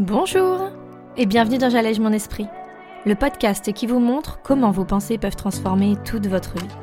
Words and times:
Bonjour 0.00 0.70
et 1.18 1.26
bienvenue 1.26 1.58
dans 1.58 1.68
J'allège 1.68 2.00
mon 2.00 2.10
esprit, 2.14 2.46
le 3.04 3.14
podcast 3.14 3.70
qui 3.74 3.86
vous 3.86 3.98
montre 3.98 4.40
comment 4.42 4.70
vos 4.70 4.86
pensées 4.86 5.18
peuvent 5.18 5.36
transformer 5.36 5.94
toute 6.06 6.26
votre 6.26 6.54
vie. 6.54 6.74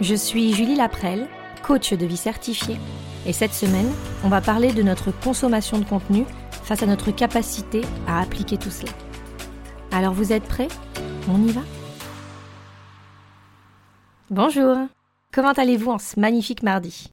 Je 0.00 0.16
suis 0.16 0.52
Julie 0.52 0.74
Laprelle, 0.74 1.28
coach 1.62 1.92
de 1.92 2.06
vie 2.06 2.16
certifiée, 2.16 2.76
et 3.24 3.32
cette 3.32 3.52
semaine, 3.52 3.88
on 4.24 4.28
va 4.28 4.40
parler 4.40 4.72
de 4.72 4.82
notre 4.82 5.12
consommation 5.12 5.78
de 5.78 5.84
contenu 5.84 6.24
face 6.50 6.82
à 6.82 6.86
notre 6.86 7.12
capacité 7.12 7.82
à 8.08 8.20
appliquer 8.20 8.58
tout 8.58 8.70
cela. 8.70 8.90
Alors 9.92 10.12
vous 10.12 10.32
êtes 10.32 10.42
prêts? 10.42 10.68
On 11.30 11.40
y 11.46 11.52
va? 11.52 11.62
Bonjour 14.28 14.76
Comment 15.32 15.52
allez-vous 15.52 15.92
en 15.92 15.98
ce 15.98 16.18
magnifique 16.18 16.64
mardi? 16.64 17.12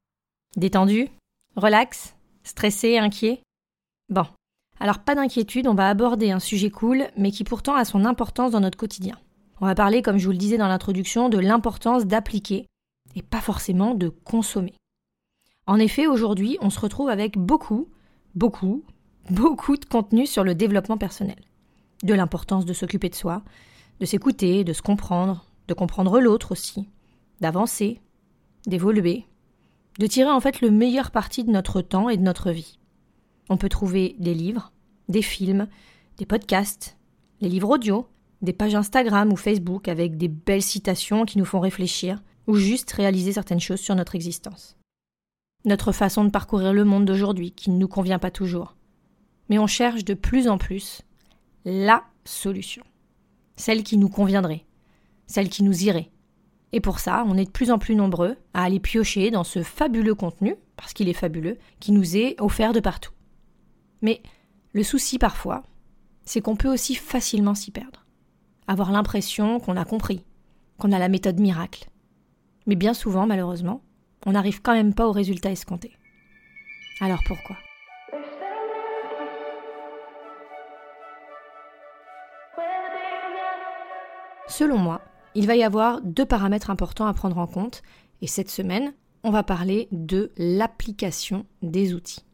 Détendu? 0.56 1.06
Relax? 1.54 2.15
Stressé, 2.46 2.96
inquiet? 2.96 3.42
Bon, 4.08 4.24
alors 4.78 5.00
pas 5.00 5.16
d'inquiétude, 5.16 5.66
on 5.66 5.74
va 5.74 5.88
aborder 5.88 6.30
un 6.30 6.38
sujet 6.38 6.70
cool, 6.70 7.08
mais 7.16 7.32
qui 7.32 7.42
pourtant 7.42 7.74
a 7.74 7.84
son 7.84 8.04
importance 8.04 8.52
dans 8.52 8.60
notre 8.60 8.78
quotidien. 8.78 9.18
On 9.60 9.66
va 9.66 9.74
parler, 9.74 10.00
comme 10.00 10.16
je 10.16 10.26
vous 10.26 10.30
le 10.30 10.38
disais 10.38 10.56
dans 10.56 10.68
l'introduction, 10.68 11.28
de 11.28 11.38
l'importance 11.38 12.06
d'appliquer 12.06 12.68
et 13.16 13.22
pas 13.22 13.40
forcément 13.40 13.96
de 13.96 14.10
consommer. 14.10 14.74
En 15.66 15.80
effet, 15.80 16.06
aujourd'hui, 16.06 16.56
on 16.60 16.70
se 16.70 16.78
retrouve 16.78 17.08
avec 17.08 17.36
beaucoup, 17.36 17.88
beaucoup, 18.36 18.84
beaucoup 19.28 19.76
de 19.76 19.84
contenu 19.84 20.24
sur 20.24 20.44
le 20.44 20.54
développement 20.54 20.98
personnel. 20.98 21.40
De 22.04 22.14
l'importance 22.14 22.64
de 22.64 22.74
s'occuper 22.74 23.08
de 23.08 23.16
soi, 23.16 23.42
de 23.98 24.06
s'écouter, 24.06 24.62
de 24.62 24.72
se 24.72 24.82
comprendre, 24.82 25.46
de 25.66 25.74
comprendre 25.74 26.20
l'autre 26.20 26.52
aussi, 26.52 26.88
d'avancer, 27.40 28.00
d'évoluer, 28.68 29.26
de 29.98 30.06
tirer 30.06 30.30
en 30.30 30.40
fait 30.40 30.60
le 30.60 30.70
meilleur 30.70 31.10
parti 31.10 31.44
de 31.44 31.50
notre 31.50 31.80
temps 31.80 32.08
et 32.08 32.16
de 32.16 32.22
notre 32.22 32.50
vie. 32.50 32.78
On 33.48 33.56
peut 33.56 33.68
trouver 33.68 34.16
des 34.18 34.34
livres, 34.34 34.72
des 35.08 35.22
films, 35.22 35.68
des 36.18 36.26
podcasts, 36.26 36.96
les 37.40 37.48
livres 37.48 37.70
audio, 37.70 38.06
des 38.42 38.52
pages 38.52 38.74
Instagram 38.74 39.32
ou 39.32 39.36
Facebook 39.36 39.88
avec 39.88 40.16
des 40.16 40.28
belles 40.28 40.62
citations 40.62 41.24
qui 41.24 41.38
nous 41.38 41.44
font 41.44 41.60
réfléchir 41.60 42.22
ou 42.46 42.56
juste 42.56 42.92
réaliser 42.92 43.32
certaines 43.32 43.60
choses 43.60 43.80
sur 43.80 43.94
notre 43.94 44.14
existence. 44.14 44.76
Notre 45.64 45.92
façon 45.92 46.24
de 46.24 46.30
parcourir 46.30 46.72
le 46.72 46.84
monde 46.84 47.04
d'aujourd'hui 47.04 47.52
qui 47.52 47.70
ne 47.70 47.78
nous 47.78 47.88
convient 47.88 48.18
pas 48.18 48.30
toujours. 48.30 48.76
Mais 49.48 49.58
on 49.58 49.66
cherche 49.66 50.04
de 50.04 50.14
plus 50.14 50.48
en 50.48 50.58
plus 50.58 51.02
la 51.64 52.04
solution. 52.24 52.84
Celle 53.56 53.82
qui 53.82 53.96
nous 53.96 54.08
conviendrait, 54.08 54.64
celle 55.26 55.48
qui 55.48 55.62
nous 55.62 55.84
irait, 55.84 56.10
et 56.72 56.80
pour 56.80 56.98
ça, 56.98 57.24
on 57.26 57.36
est 57.36 57.44
de 57.44 57.50
plus 57.50 57.70
en 57.70 57.78
plus 57.78 57.94
nombreux 57.94 58.36
à 58.54 58.64
aller 58.64 58.80
piocher 58.80 59.30
dans 59.30 59.44
ce 59.44 59.62
fabuleux 59.62 60.14
contenu, 60.14 60.56
parce 60.76 60.92
qu'il 60.92 61.08
est 61.08 61.14
fabuleux, 61.14 61.58
qui 61.80 61.92
nous 61.92 62.16
est 62.16 62.40
offert 62.40 62.72
de 62.72 62.80
partout. 62.80 63.12
Mais 64.02 64.22
le 64.72 64.82
souci 64.82 65.18
parfois, 65.18 65.62
c'est 66.24 66.40
qu'on 66.40 66.56
peut 66.56 66.72
aussi 66.72 66.94
facilement 66.94 67.54
s'y 67.54 67.70
perdre. 67.70 68.04
Avoir 68.66 68.90
l'impression 68.90 69.60
qu'on 69.60 69.76
a 69.76 69.84
compris, 69.84 70.24
qu'on 70.76 70.92
a 70.92 70.98
la 70.98 71.08
méthode 71.08 71.38
miracle. 71.38 71.88
Mais 72.66 72.74
bien 72.74 72.94
souvent, 72.94 73.26
malheureusement, 73.26 73.80
on 74.26 74.32
n'arrive 74.32 74.60
quand 74.60 74.74
même 74.74 74.92
pas 74.92 75.06
au 75.06 75.12
résultat 75.12 75.52
escompté. 75.52 75.96
Alors 77.00 77.20
pourquoi? 77.26 77.56
Selon 84.48 84.78
moi, 84.78 85.00
il 85.36 85.46
va 85.46 85.54
y 85.54 85.62
avoir 85.62 86.00
deux 86.00 86.24
paramètres 86.24 86.70
importants 86.70 87.06
à 87.06 87.12
prendre 87.12 87.38
en 87.38 87.46
compte, 87.46 87.82
et 88.22 88.26
cette 88.26 88.50
semaine, 88.50 88.94
on 89.22 89.30
va 89.30 89.42
parler 89.42 89.86
de 89.92 90.32
l'application 90.38 91.44
des 91.62 91.92
outils. 91.92 92.24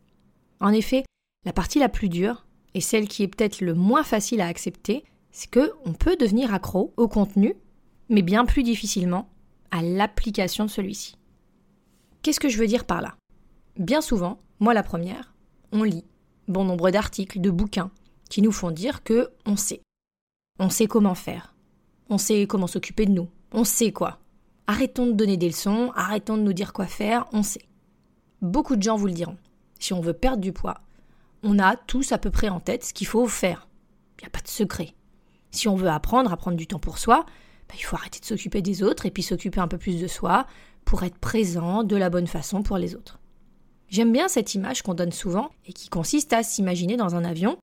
En 0.61 0.73
effet, 0.73 1.05
la 1.45 1.53
partie 1.53 1.81
la 1.81 1.89
plus 1.89 2.09
dure, 2.09 2.47
et 2.75 2.81
celle 2.81 3.09
qui 3.09 3.25
est 3.25 3.29
peut-être 3.29 3.61
le 3.61 3.75
moins 3.75 4.05
facile 4.05 4.41
à 4.41 4.47
accepter, 4.47 5.05
c'est 5.33 5.51
que 5.51 5.73
on 5.85 5.93
peut 5.93 6.17
devenir 6.17 6.55
accro 6.55 6.95
au 6.97 7.09
contenu, 7.09 7.57
mais 8.09 8.23
bien 8.23 8.45
plus 8.45 8.63
difficilement 8.63 9.29
à 9.73 9.83
l'application 9.83 10.65
de 10.65 10.71
celui-ci. 10.71 11.17
Qu'est-ce 12.23 12.41
que 12.41 12.49
je 12.49 12.59
veux 12.59 12.69
dire 12.69 12.85
par 12.85 13.03
là? 13.03 13.17
Bien 13.79 14.01
souvent, 14.01 14.39
moi 14.61 14.75
la 14.75 14.85
première, 14.85 15.35
on 15.73 15.83
lit 15.83 16.05
bon 16.47 16.65
nombre 16.65 16.91
d'articles, 16.91 17.41
de 17.41 17.51
bouquins 17.51 17.91
qui 18.31 18.43
nous 18.43 18.53
font 18.53 18.71
dire 18.71 19.03
que 19.03 19.31
on 19.45 19.57
sait. 19.57 19.83
On 20.61 20.71
sait 20.71 20.87
comment 20.87 21.17
faire. 21.17 21.52
On 22.13 22.19
sait 22.19 22.47
comment 22.47 22.67
s'occuper 22.67 23.07
de 23.07 23.13
nous. 23.13 23.27
On 23.53 23.65
sait 23.65 23.91
quoi. 23.91 24.19
Arrêtons 24.67 25.07
de 25.07 25.13
donner 25.13 25.39
des 25.39 25.47
leçons, 25.47 25.93
arrêtons 25.97 26.37
de 26.37 26.43
nous 26.43 26.53
dire 26.53 26.75
quoi 26.75 26.85
faire, 26.85 27.25
on 27.33 27.43
sait. 27.43 27.65
Beaucoup 28.43 28.77
de 28.77 28.83
gens 28.83 28.97
vous 28.97 29.07
le 29.07 29.15
diront. 29.15 29.39
Si 29.79 29.95
on 29.95 30.03
veut 30.03 30.13
perdre 30.13 30.43
du 30.43 30.53
poids, 30.53 30.83
on 31.43 31.59
a 31.59 31.75
tous 31.75 32.13
à 32.13 32.19
peu 32.19 32.31
près 32.31 32.51
en 32.51 32.61
tête 32.61 32.85
ce 32.85 32.93
qu'il 32.93 33.07
faut 33.07 33.27
faire. 33.29 33.67
Il 34.19 34.25
n'y 34.25 34.27
a 34.27 34.31
pas 34.31 34.43
de 34.43 34.49
secret. 34.49 34.93
Si 35.53 35.69
on 35.69 35.75
veut 35.75 35.89
apprendre 35.89 36.31
à 36.31 36.37
prendre 36.37 36.59
du 36.59 36.67
temps 36.67 36.79
pour 36.79 36.99
soi, 36.99 37.25
bah, 37.67 37.77
il 37.79 37.83
faut 37.83 37.97
arrêter 37.97 38.21
de 38.21 38.27
s'occuper 38.27 38.61
des 38.61 38.83
autres 38.83 39.07
et 39.07 39.11
puis 39.11 39.23
s'occuper 39.23 39.61
un 39.61 39.69
peu 39.69 39.79
plus 39.79 39.99
de 39.99 40.07
soi 40.07 40.47
pour 40.85 41.05
être 41.05 41.17
présent 41.17 41.83
de 41.83 41.97
la 41.97 42.11
bonne 42.11 42.27
façon 42.27 42.63
pour 42.63 42.77
les 42.77 42.95
autres. 42.95 43.21
J'aime 43.89 44.13
bien 44.13 44.29
cette 44.29 44.55
image 44.55 44.83
qu'on 44.83 44.93
donne 44.93 45.13
souvent 45.13 45.51
et 45.65 45.73
qui 45.73 45.89
consiste 45.89 46.35
à 46.35 46.43
s'imaginer 46.43 46.99
dans 46.99 47.15
un 47.15 47.25
avion 47.25 47.57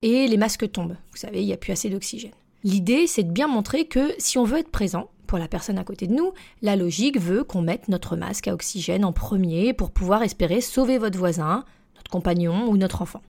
et 0.00 0.26
les 0.26 0.38
masques 0.38 0.72
tombent. 0.72 0.96
Vous 1.10 1.18
savez, 1.18 1.42
il 1.42 1.46
n'y 1.46 1.52
a 1.52 1.58
plus 1.58 1.72
assez 1.72 1.90
d'oxygène. 1.90 2.32
L'idée, 2.62 3.06
c'est 3.06 3.22
de 3.22 3.32
bien 3.32 3.48
montrer 3.48 3.86
que 3.86 4.12
si 4.18 4.38
on 4.38 4.44
veut 4.44 4.58
être 4.58 4.70
présent 4.70 5.10
pour 5.26 5.38
la 5.38 5.48
personne 5.48 5.78
à 5.78 5.84
côté 5.84 6.06
de 6.06 6.14
nous, 6.14 6.32
la 6.60 6.76
logique 6.76 7.18
veut 7.18 7.44
qu'on 7.44 7.62
mette 7.62 7.88
notre 7.88 8.16
masque 8.16 8.48
à 8.48 8.54
oxygène 8.54 9.04
en 9.04 9.12
premier 9.12 9.72
pour 9.72 9.92
pouvoir 9.92 10.22
espérer 10.22 10.60
sauver 10.60 10.98
votre 10.98 11.18
voisin, 11.18 11.64
notre 11.96 12.10
compagnon 12.10 12.68
ou 12.68 12.76
notre 12.76 13.00
enfant. 13.00 13.22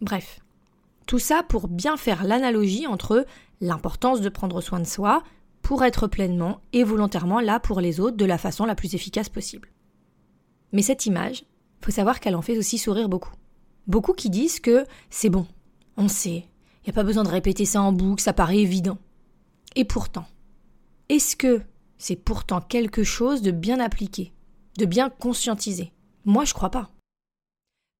Bref, 0.00 0.40
tout 1.06 1.18
ça 1.18 1.42
pour 1.42 1.68
bien 1.68 1.96
faire 1.96 2.24
l'analogie 2.24 2.86
entre 2.86 3.26
l'importance 3.60 4.20
de 4.20 4.28
prendre 4.28 4.60
soin 4.60 4.80
de 4.80 4.86
soi 4.86 5.22
pour 5.62 5.84
être 5.84 6.06
pleinement 6.06 6.60
et 6.72 6.84
volontairement 6.84 7.40
là 7.40 7.58
pour 7.58 7.80
les 7.80 7.98
autres 7.98 8.16
de 8.16 8.24
la 8.24 8.38
façon 8.38 8.64
la 8.64 8.74
plus 8.74 8.94
efficace 8.94 9.28
possible. 9.28 9.70
Mais 10.72 10.82
cette 10.82 11.06
image, 11.06 11.44
faut 11.80 11.90
savoir 11.90 12.20
qu'elle 12.20 12.36
en 12.36 12.42
fait 12.42 12.58
aussi 12.58 12.78
sourire 12.78 13.08
beaucoup. 13.08 13.32
Beaucoup 13.86 14.12
qui 14.12 14.30
disent 14.30 14.60
que 14.60 14.84
c'est 15.10 15.30
bon, 15.30 15.46
on 15.96 16.08
sait, 16.08 16.46
n'y 16.86 16.92
a 16.92 16.94
pas 16.94 17.04
besoin 17.04 17.24
de 17.24 17.28
répéter 17.28 17.64
ça 17.64 17.82
en 17.82 17.92
boucle, 17.92 18.22
ça 18.22 18.32
paraît 18.32 18.58
évident. 18.58 18.98
Et 19.74 19.84
pourtant, 19.84 20.26
est-ce 21.08 21.36
que 21.36 21.62
c'est 21.98 22.16
pourtant 22.16 22.60
quelque 22.60 23.04
chose 23.04 23.42
de 23.42 23.50
bien 23.50 23.80
appliqué, 23.80 24.32
de 24.78 24.86
bien 24.86 25.10
conscientisé? 25.10 25.92
Moi, 26.24 26.44
je 26.44 26.54
crois 26.54 26.70
pas. 26.70 26.90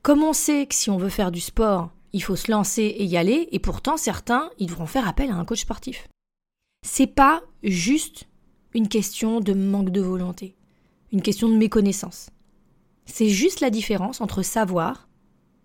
Comme 0.02 0.22
on 0.22 0.32
sait 0.32 0.66
que 0.66 0.74
si 0.74 0.90
on 0.90 0.98
veut 0.98 1.08
faire 1.08 1.32
du 1.32 1.40
sport, 1.40 1.90
il 2.12 2.22
faut 2.22 2.36
se 2.36 2.50
lancer 2.50 2.82
et 2.82 3.04
y 3.04 3.16
aller, 3.16 3.48
et 3.52 3.58
pourtant 3.58 3.96
certains, 3.96 4.50
ils 4.58 4.68
devront 4.68 4.86
faire 4.86 5.08
appel 5.08 5.30
à 5.30 5.36
un 5.36 5.44
coach 5.44 5.62
sportif. 5.62 6.08
C'est 6.86 7.06
pas 7.06 7.42
juste 7.62 8.28
une 8.72 8.88
question 8.88 9.40
de 9.40 9.52
manque 9.52 9.90
de 9.90 10.00
volonté, 10.00 10.56
une 11.12 11.22
question 11.22 11.48
de 11.48 11.56
méconnaissance. 11.56 12.30
C'est 13.04 13.28
juste 13.28 13.60
la 13.60 13.70
différence 13.70 14.20
entre 14.20 14.42
savoir 14.42 15.08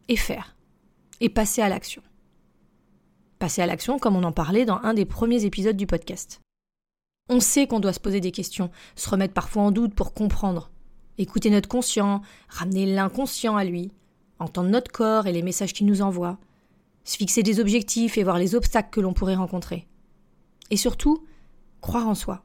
et 0.08 0.16
faire, 0.16 0.56
et 1.20 1.30
passer 1.30 1.62
à 1.62 1.70
l'action 1.70 2.02
passer 3.42 3.64
à 3.64 3.66
l'action 3.66 3.98
comme 3.98 4.16
on 4.16 4.24
en 4.24 4.32
parlait 4.32 4.66
dans 4.66 4.80
un 4.84 4.94
des 4.94 5.04
premiers 5.04 5.46
épisodes 5.46 5.76
du 5.76 5.88
podcast. 5.88 6.42
On 7.28 7.40
sait 7.40 7.66
qu'on 7.66 7.80
doit 7.80 7.92
se 7.92 8.00
poser 8.00 8.22
des 8.22 8.32
questions, 8.32 8.70
se 8.96 9.10
remettre 9.10 9.34
parfois 9.34 9.64
en 9.64 9.72
doute 9.72 9.96
pour 9.96 10.14
comprendre, 10.14 10.70
écouter 11.18 11.50
notre 11.50 11.68
conscient, 11.68 12.22
ramener 12.50 12.86
l'inconscient 12.86 13.58
à 13.58 13.64
lui, 13.64 13.92
entendre 14.38 14.70
notre 14.70 14.92
corps 14.92 15.26
et 15.26 15.32
les 15.32 15.42
messages 15.42 15.74
qu'il 15.74 15.88
nous 15.88 16.04
envoie, 16.04 16.38
se 17.04 17.18
fixer 17.18 17.42
des 17.42 17.60
objectifs 17.60 18.16
et 18.20 18.24
voir 18.24 18.38
les 18.38 18.54
obstacles 18.54 18.92
que 18.92 19.02
l'on 19.02 19.14
pourrait 19.14 19.34
rencontrer. 19.34 19.88
Et 20.70 20.78
surtout, 20.78 21.26
croire 21.82 22.08
en 22.08 22.16
soi. 22.16 22.44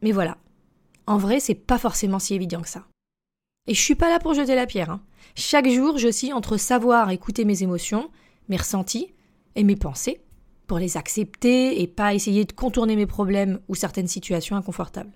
Mais 0.00 0.12
voilà, 0.12 0.38
en 1.06 1.18
vrai, 1.18 1.38
c'est 1.38 1.54
pas 1.54 1.78
forcément 1.78 2.18
si 2.18 2.34
évident 2.34 2.62
que 2.62 2.68
ça. 2.70 2.86
Et 3.66 3.74
je 3.74 3.82
suis 3.82 3.94
pas 3.94 4.08
là 4.08 4.20
pour 4.20 4.32
jeter 4.32 4.54
la 4.54 4.66
pierre. 4.66 4.88
Hein. 4.88 5.02
Chaque 5.34 5.68
jour, 5.68 5.98
je 5.98 6.08
suis 6.08 6.32
entre 6.32 6.56
savoir 6.56 7.10
écouter 7.10 7.44
mes 7.44 7.62
émotions, 7.62 8.10
mes 8.48 8.56
ressentis, 8.56 9.12
et 9.56 9.64
mes 9.64 9.76
pensées 9.76 10.20
pour 10.66 10.78
les 10.78 10.96
accepter 10.96 11.80
et 11.80 11.86
pas 11.86 12.14
essayer 12.14 12.44
de 12.44 12.52
contourner 12.52 12.96
mes 12.96 13.06
problèmes 13.06 13.60
ou 13.68 13.74
certaines 13.74 14.08
situations 14.08 14.56
inconfortables. 14.56 15.12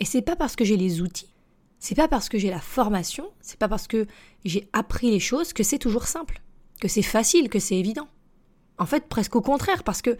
Et 0.00 0.04
c'est 0.04 0.22
pas 0.22 0.36
parce 0.36 0.56
que 0.56 0.64
j'ai 0.64 0.76
les 0.76 1.00
outils, 1.00 1.32
c'est 1.78 1.94
pas 1.94 2.08
parce 2.08 2.28
que 2.28 2.38
j'ai 2.38 2.50
la 2.50 2.60
formation, 2.60 3.30
c'est 3.40 3.58
pas 3.58 3.68
parce 3.68 3.86
que 3.86 4.06
j'ai 4.44 4.68
appris 4.72 5.10
les 5.10 5.20
choses 5.20 5.52
que 5.52 5.62
c'est 5.62 5.78
toujours 5.78 6.06
simple, 6.06 6.42
que 6.80 6.88
c'est 6.88 7.02
facile, 7.02 7.48
que 7.48 7.58
c'est 7.58 7.76
évident. 7.76 8.08
En 8.78 8.86
fait, 8.86 9.06
presque 9.08 9.36
au 9.36 9.40
contraire, 9.40 9.84
parce 9.84 10.02
que 10.02 10.16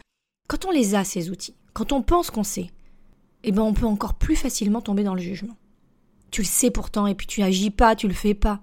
quand 0.49 0.67
on 0.67 0.71
les 0.71 0.95
a, 0.95 1.05
ces 1.05 1.31
outils, 1.31 1.57
quand 1.73 1.93
on 1.93 2.03
pense 2.03 2.31
qu'on 2.31 2.45
sait, 2.45 2.71
eh 3.45 3.53
ben 3.53 3.63
on 3.63 3.75
peut 3.75 3.87
encore 3.87 4.15
plus 4.15 4.37
facilement 4.37 4.81
tomber 4.81 5.05
dans 5.05 5.15
le 5.15 5.21
jugement. 5.21 5.57
Tu 6.31 6.43
le 6.43 6.47
sais 6.47 6.71
pourtant 6.71 7.07
et 7.07 7.15
puis 7.15 7.27
tu 7.27 7.43
agis 7.43 7.71
pas, 7.71 7.97
tu 7.97 8.09
le 8.09 8.15
fais 8.15 8.35
pas. 8.35 8.61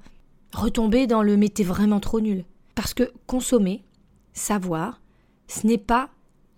Retomber 0.54 1.08
dans 1.08 1.24
le 1.24 1.38
mais 1.38 1.50
t'es 1.50 1.64
vraiment 1.64 2.00
trop 2.00 2.20
nul. 2.20 2.46
Parce 2.76 2.94
que 2.94 3.12
consommer, 3.28 3.84
savoir, 4.34 5.02
ce 5.48 5.68
n'est 5.68 5.78
pas 5.78 6.10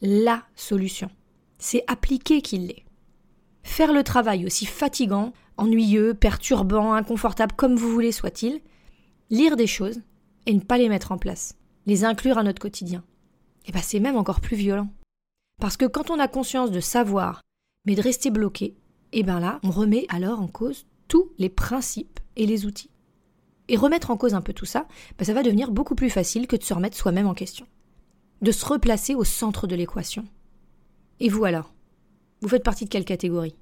la 0.02 0.44
solution. 0.56 1.10
C'est 1.58 1.84
appliquer 1.88 2.42
qu'il 2.42 2.68
l'est. 2.68 2.86
Faire 3.64 3.94
le 3.94 4.04
travail 4.04 4.46
aussi 4.46 4.66
fatigant, 4.66 5.34
ennuyeux, 5.58 6.14
perturbant, 6.14 6.94
inconfortable 6.94 7.54
comme 7.56 7.76
vous 7.76 7.90
voulez 7.90 8.12
soit-il, 8.12 8.62
lire 9.30 9.56
des 9.56 9.68
choses 9.68 10.02
et 10.46 10.54
ne 10.54 10.60
pas 10.60 10.78
les 10.78 10.90
mettre 10.90 11.12
en 11.12 11.18
place, 11.18 11.56
les 11.86 12.04
inclure 12.04 12.38
à 12.38 12.44
notre 12.44 12.62
quotidien. 12.62 13.04
Et 13.66 13.72
bien 13.72 13.82
c'est 13.82 14.00
même 14.00 14.18
encore 14.18 14.42
plus 14.42 14.58
violent. 14.58 14.90
Parce 15.62 15.78
que 15.78 15.86
quand 15.86 16.10
on 16.10 16.20
a 16.20 16.28
conscience 16.28 16.72
de 16.72 16.80
savoir, 16.80 17.42
mais 17.86 17.96
de 17.96 18.02
rester 18.02 18.30
bloqué, 18.30 18.76
et 19.14 19.24
bien 19.24 19.40
là, 19.40 19.60
on 19.64 19.72
remet 19.72 20.06
alors 20.10 20.42
en 20.42 20.48
cause 20.48 20.86
tous 21.08 21.32
les 21.38 21.50
principes 21.50 22.20
et 22.36 22.46
les 22.46 22.66
outils. 22.66 22.90
Et 23.70 23.78
remettre 23.78 24.12
en 24.12 24.18
cause 24.18 24.34
un 24.34 24.42
peu 24.42 24.52
tout 24.54 24.66
ça, 24.66 24.88
ben 25.18 25.26
ça 25.26 25.34
va 25.34 25.44
devenir 25.44 25.72
beaucoup 25.72 25.96
plus 25.96 26.10
facile 26.10 26.48
que 26.48 26.56
de 26.56 26.64
se 26.64 26.74
remettre 26.74 26.98
soi-même 26.98 27.28
en 27.28 27.34
question. 27.34 27.68
De 28.42 28.52
se 28.52 28.66
replacer 28.66 29.16
au 29.16 29.24
centre 29.24 29.68
de 29.68 29.76
l'équation. 29.76 30.26
Et 31.20 31.30
vous 31.30 31.46
alors? 31.46 31.74
Vous 32.42 32.50
faites 32.50 32.64
partie 32.64 32.86
de 32.86 32.90
quelle 32.90 33.06
catégorie? 33.06 33.56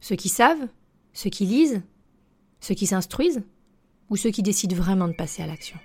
Ceux 0.00 0.16
qui 0.16 0.28
savent? 0.28 0.68
Ceux 1.14 1.30
qui 1.30 1.46
lisent? 1.46 1.82
Ceux 2.60 2.74
qui 2.74 2.86
s'instruisent? 2.86 3.42
Ou 4.10 4.16
ceux 4.16 4.30
qui 4.30 4.42
décident 4.42 4.76
vraiment 4.76 5.08
de 5.08 5.14
passer 5.14 5.42
à 5.42 5.46
l'action? 5.46 5.78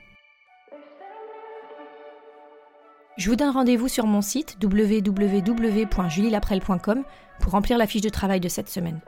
Je 3.15 3.29
vous 3.29 3.37
donne 3.37 3.51
rendez-vous 3.51 3.87
sur 3.87 4.05
mon 4.05 4.21
site 4.21 4.57
www.julielaprel.com 4.61 7.05
pour 7.39 7.53
remplir 7.53 7.77
la 7.77 7.87
fiche 7.87 8.01
de 8.01 8.09
travail 8.09 8.41
de 8.41 8.49
cette 8.49 8.69
semaine. 8.69 8.99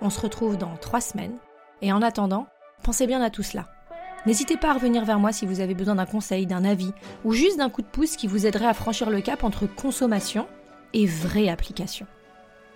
On 0.00 0.10
se 0.10 0.20
retrouve 0.20 0.58
dans 0.58 0.76
trois 0.76 1.00
semaines. 1.00 1.38
Et 1.80 1.92
en 1.92 2.02
attendant, 2.02 2.48
pensez 2.82 3.06
bien 3.06 3.22
à 3.22 3.30
tout 3.30 3.42
cela. 3.42 3.68
N'hésitez 4.26 4.56
pas 4.56 4.70
à 4.70 4.72
revenir 4.72 5.04
vers 5.04 5.20
moi 5.20 5.32
si 5.32 5.46
vous 5.46 5.60
avez 5.60 5.74
besoin 5.74 5.94
d'un 5.94 6.04
conseil, 6.04 6.46
d'un 6.46 6.64
avis 6.64 6.92
ou 7.24 7.32
juste 7.32 7.58
d'un 7.58 7.70
coup 7.70 7.82
de 7.82 7.86
pouce 7.86 8.16
qui 8.16 8.26
vous 8.26 8.44
aiderait 8.44 8.66
à 8.66 8.74
franchir 8.74 9.08
le 9.08 9.20
cap 9.20 9.44
entre 9.44 9.66
consommation 9.66 10.48
et 10.94 11.06
vraie 11.06 11.48
application. 11.48 12.06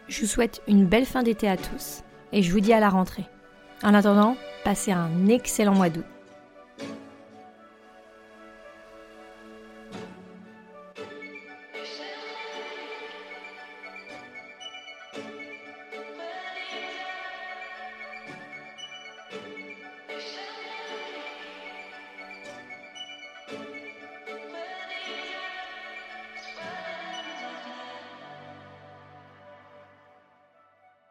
Je 0.07 0.21
vous 0.21 0.27
souhaite 0.27 0.63
une 0.69 0.87
belle 0.87 1.07
fin 1.07 1.25
d'été 1.25 1.49
à 1.49 1.57
tous 1.57 2.05
et 2.33 2.43
je 2.43 2.53
vous 2.53 2.61
dis 2.61 2.73
à 2.73 2.79
la 2.79 2.89
rentrée. 2.89 3.25
En 3.83 3.95
attendant, 3.95 4.37
passez 4.63 4.93
un 4.93 5.27
excellent 5.27 5.75
mois 5.75 5.91
d'août. 5.91 6.05